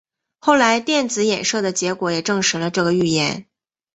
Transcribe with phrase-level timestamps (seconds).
[0.39, 3.45] 后来电子衍射的结果也证实了这个预言。